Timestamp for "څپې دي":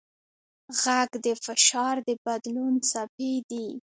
2.89-3.67